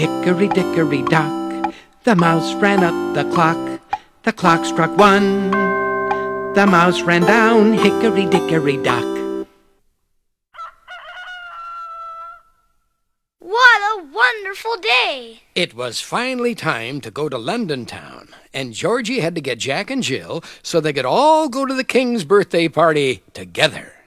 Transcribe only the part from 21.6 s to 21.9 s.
to the